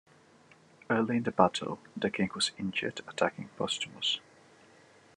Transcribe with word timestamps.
Early 0.89 1.17
in 1.17 1.23
the 1.25 1.31
battle, 1.31 1.77
the 1.95 2.09
king 2.09 2.31
was 2.33 2.49
injured 2.57 3.01
attacking 3.07 3.49
Postumius. 3.55 4.19